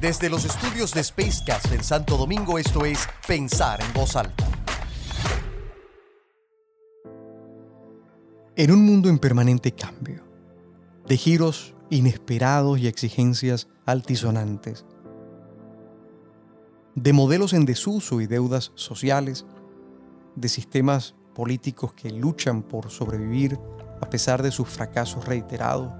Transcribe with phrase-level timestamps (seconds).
[0.00, 4.46] Desde los estudios de Spacecast en Santo Domingo, esto es Pensar en Voz Alta.
[8.56, 10.24] En un mundo en permanente cambio,
[11.06, 14.86] de giros inesperados y exigencias altisonantes,
[16.94, 19.44] de modelos en desuso y deudas sociales,
[20.34, 23.58] de sistemas políticos que luchan por sobrevivir
[24.00, 25.92] a pesar de sus fracasos reiterados,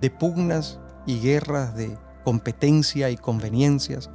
[0.00, 4.10] de pugnas y guerras de competencia y conveniencias,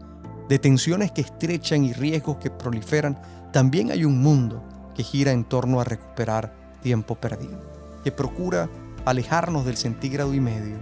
[0.49, 3.21] de tensiones que estrechan y riesgos que proliferan,
[3.53, 4.63] también hay un mundo
[4.95, 7.61] que gira en torno a recuperar tiempo perdido,
[8.03, 8.67] que procura
[9.05, 10.77] alejarnos del centígrado y medio,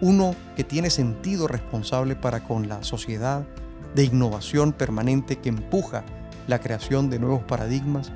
[0.00, 3.44] uno que tiene sentido responsable para con la sociedad,
[3.94, 6.04] de innovación permanente que empuja
[6.46, 8.12] la creación de nuevos paradigmas,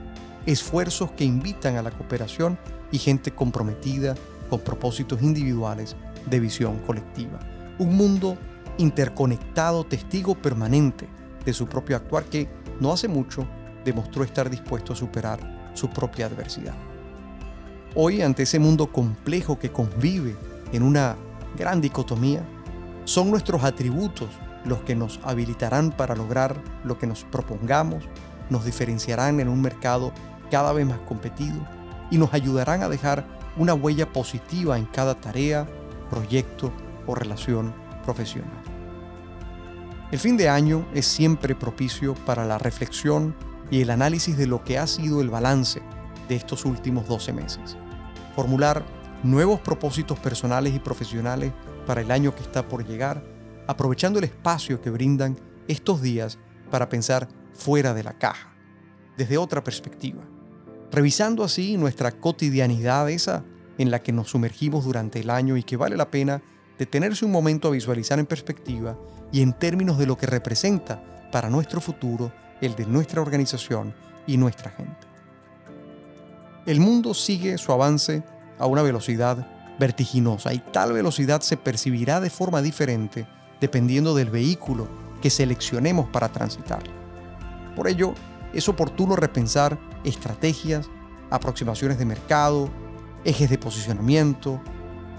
[0.46, 2.58] esfuerzos que invitan a la cooperación
[2.90, 4.14] y gente comprometida
[4.50, 5.96] con propósitos individuales
[6.26, 7.38] de visión colectiva.
[7.82, 8.38] Un mundo
[8.78, 11.08] interconectado, testigo permanente
[11.44, 12.48] de su propio actuar que
[12.78, 13.44] no hace mucho
[13.84, 16.76] demostró estar dispuesto a superar su propia adversidad.
[17.96, 20.36] Hoy, ante ese mundo complejo que convive
[20.72, 21.16] en una
[21.58, 22.44] gran dicotomía,
[23.04, 24.28] son nuestros atributos
[24.64, 28.04] los que nos habilitarán para lograr lo que nos propongamos,
[28.48, 30.12] nos diferenciarán en un mercado
[30.52, 31.58] cada vez más competido
[32.12, 33.26] y nos ayudarán a dejar
[33.56, 35.66] una huella positiva en cada tarea,
[36.10, 36.72] proyecto
[37.06, 38.62] o relación profesional.
[40.10, 43.34] El fin de año es siempre propicio para la reflexión
[43.70, 45.80] y el análisis de lo que ha sido el balance
[46.28, 47.76] de estos últimos 12 meses.
[48.36, 48.84] Formular
[49.22, 51.52] nuevos propósitos personales y profesionales
[51.86, 53.22] para el año que está por llegar,
[53.66, 56.38] aprovechando el espacio que brindan estos días
[56.70, 58.52] para pensar fuera de la caja,
[59.16, 60.22] desde otra perspectiva
[60.92, 63.44] revisando así nuestra cotidianidad, esa
[63.78, 66.42] en la que nos sumergimos durante el año y que vale la pena
[66.78, 68.96] detenerse un momento a visualizar en perspectiva
[69.30, 73.94] y en términos de lo que representa para nuestro futuro el de nuestra organización
[74.26, 75.06] y nuestra gente.
[76.66, 78.22] El mundo sigue su avance
[78.58, 79.46] a una velocidad
[79.78, 83.26] vertiginosa y tal velocidad se percibirá de forma diferente
[83.60, 84.88] dependiendo del vehículo
[85.20, 86.82] que seleccionemos para transitar.
[87.74, 88.14] Por ello,
[88.52, 90.88] es oportuno repensar estrategias,
[91.30, 92.68] aproximaciones de mercado,
[93.24, 94.60] ejes de posicionamiento,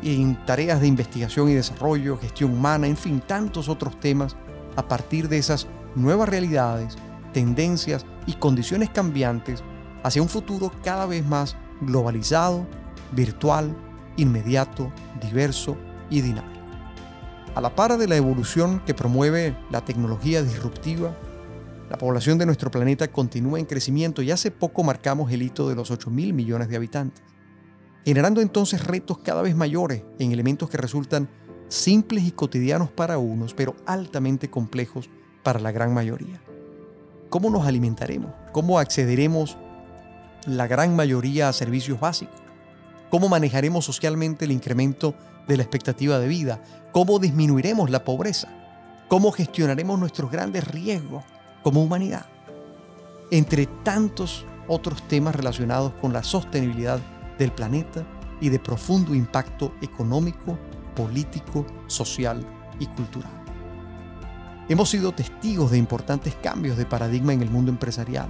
[0.03, 4.35] en tareas de investigación y desarrollo, gestión humana, en fin, tantos otros temas
[4.75, 6.95] a partir de esas nuevas realidades,
[7.31, 9.63] tendencias y condiciones cambiantes
[10.03, 12.65] hacia un futuro cada vez más globalizado,
[13.11, 13.75] virtual,
[14.17, 14.91] inmediato,
[15.21, 15.77] diverso
[16.09, 16.53] y dinámico.
[17.55, 21.15] A la par de la evolución que promueve la tecnología disruptiva,
[21.89, 25.75] la población de nuestro planeta continúa en crecimiento y hace poco marcamos el hito de
[25.75, 27.23] los 8 mil millones de habitantes,
[28.05, 31.29] generando entonces retos cada vez mayores en elementos que resultan
[31.67, 35.09] simples y cotidianos para unos, pero altamente complejos
[35.43, 36.41] para la gran mayoría.
[37.29, 38.31] ¿Cómo nos alimentaremos?
[38.51, 39.57] ¿Cómo accederemos
[40.45, 42.41] la gran mayoría a servicios básicos?
[43.09, 45.15] ¿Cómo manejaremos socialmente el incremento
[45.47, 46.61] de la expectativa de vida?
[46.91, 48.49] ¿Cómo disminuiremos la pobreza?
[49.07, 51.23] ¿Cómo gestionaremos nuestros grandes riesgos?
[51.63, 52.25] como humanidad,
[53.31, 56.99] entre tantos otros temas relacionados con la sostenibilidad
[57.37, 58.05] del planeta
[58.41, 60.57] y de profundo impacto económico,
[60.95, 62.45] político, social
[62.79, 63.31] y cultural.
[64.69, 68.29] Hemos sido testigos de importantes cambios de paradigma en el mundo empresarial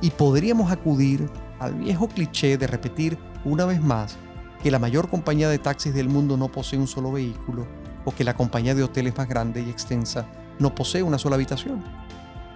[0.00, 4.16] y podríamos acudir al viejo cliché de repetir una vez más
[4.62, 7.66] que la mayor compañía de taxis del mundo no posee un solo vehículo
[8.04, 10.26] o que la compañía de hoteles más grande y extensa
[10.58, 11.84] no posee una sola habitación.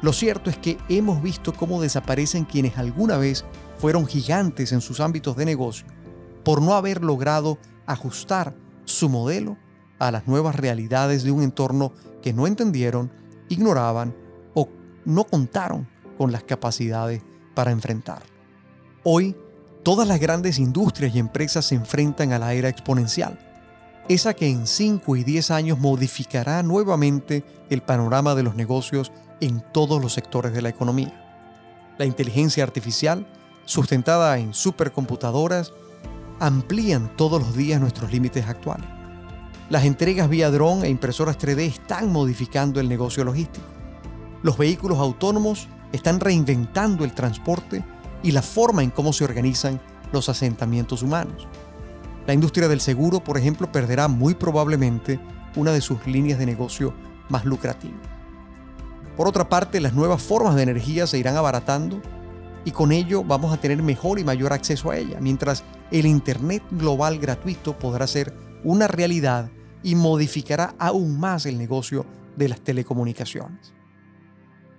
[0.02, 3.44] Lo cierto es que hemos visto cómo desaparecen quienes alguna vez
[3.78, 5.86] fueron gigantes en sus ámbitos de negocio
[6.44, 9.58] por no haber logrado ajustar su modelo
[9.98, 13.12] a las nuevas realidades de un entorno que no entendieron,
[13.48, 14.14] ignoraban
[14.54, 14.68] o
[15.04, 15.86] no contaron
[16.16, 17.22] con las capacidades
[17.54, 18.22] para enfrentar.
[19.04, 19.36] Hoy,
[19.82, 23.38] todas las grandes industrias y empresas se enfrentan a la era exponencial,
[24.10, 29.62] esa que en 5 y 10 años modificará nuevamente el panorama de los negocios en
[29.72, 31.15] todos los sectores de la economía.
[31.97, 33.24] La inteligencia artificial,
[33.66, 35.72] sustentada en supercomputadoras,
[36.41, 38.89] amplían todos los días nuestros límites actuales.
[39.68, 43.66] Las entregas vía dron e impresoras 3D están modificando el negocio logístico.
[44.42, 47.84] Los vehículos autónomos están reinventando el transporte
[48.24, 49.80] y la forma en cómo se organizan
[50.10, 51.47] los asentamientos humanos.
[52.26, 55.18] La industria del seguro, por ejemplo, perderá muy probablemente
[55.56, 56.94] una de sus líneas de negocio
[57.28, 58.00] más lucrativas.
[59.16, 62.00] Por otra parte, las nuevas formas de energía se irán abaratando
[62.64, 66.62] y con ello vamos a tener mejor y mayor acceso a ella, mientras el Internet
[66.70, 68.34] global gratuito podrá ser
[68.64, 69.50] una realidad
[69.82, 72.04] y modificará aún más el negocio
[72.36, 73.72] de las telecomunicaciones.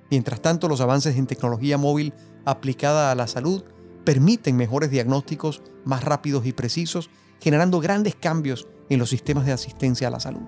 [0.09, 2.13] Mientras tanto, los avances en tecnología móvil
[2.45, 3.63] aplicada a la salud
[4.03, 7.09] permiten mejores diagnósticos más rápidos y precisos,
[7.41, 10.47] generando grandes cambios en los sistemas de asistencia a la salud.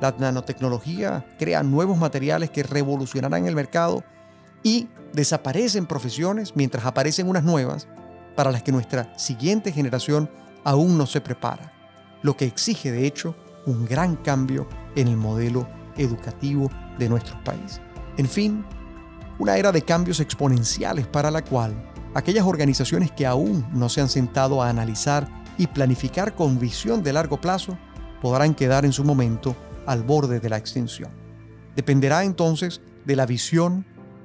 [0.00, 4.04] La nanotecnología crea nuevos materiales que revolucionarán el mercado
[4.62, 7.88] y desaparecen profesiones mientras aparecen unas nuevas
[8.36, 10.30] para las que nuestra siguiente generación
[10.64, 11.72] aún no se prepara,
[12.22, 13.34] lo que exige de hecho
[13.66, 17.80] un gran cambio en el modelo educativo de nuestro país.
[18.16, 18.64] En fin,
[19.38, 21.74] una era de cambios exponenciales para la cual
[22.14, 27.12] aquellas organizaciones que aún no se han sentado a analizar y planificar con visión de
[27.12, 27.76] largo plazo
[28.20, 29.56] podrán quedar en su momento
[29.86, 31.10] al borde de la extinción.
[31.76, 33.84] Dependerá entonces de la visión,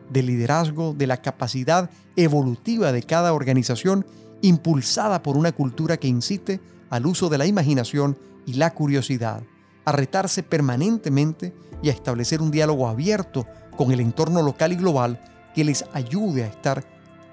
[0.09, 4.05] del liderazgo, de la capacidad evolutiva de cada organización
[4.41, 6.59] impulsada por una cultura que incite
[6.89, 9.43] al uso de la imaginación y la curiosidad,
[9.85, 13.45] a retarse permanentemente y a establecer un diálogo abierto
[13.75, 15.21] con el entorno local y global
[15.53, 16.83] que les ayude a estar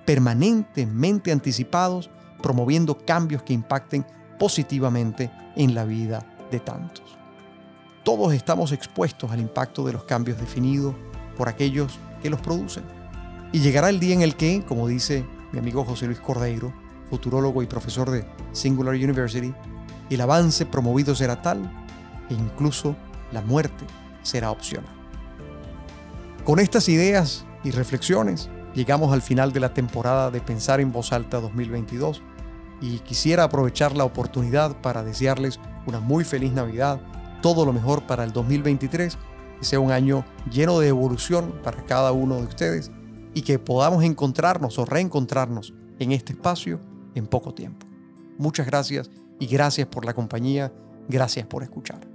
[0.05, 2.11] permanentemente anticipados,
[2.45, 4.05] promoviendo cambios que impacten
[4.39, 7.17] positivamente en la vida de tantos.
[8.03, 10.95] Todos estamos expuestos al impacto de los cambios definidos
[11.39, 12.85] por aquellos que los producen.
[13.51, 16.71] Y llegará el día en el que, como dice mi amigo José Luis Cordeiro,
[17.09, 19.55] futurólogo y profesor de Singular University,
[20.11, 21.63] el avance promovido será tal
[22.29, 22.95] que incluso
[23.33, 23.87] la muerte
[24.23, 24.93] será opcional.
[26.45, 31.11] Con estas ideas y reflexiones llegamos al final de la temporada de Pensar en Voz
[31.11, 32.21] Alta 2022
[32.85, 37.01] y quisiera aprovechar la oportunidad para desearles una muy feliz Navidad,
[37.41, 39.17] todo lo mejor para el 2023,
[39.59, 42.91] que sea un año lleno de evolución para cada uno de ustedes
[43.33, 46.79] y que podamos encontrarnos o reencontrarnos en este espacio
[47.15, 47.87] en poco tiempo.
[48.37, 49.11] Muchas gracias
[49.41, 50.71] y gracias por la compañía,
[51.09, 52.07] gracias por escuchar.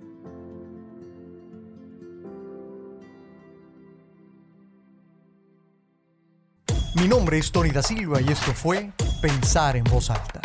[6.93, 8.91] Mi nombre es Tony da Silva y esto fue
[9.21, 10.38] Pensar en voz alta.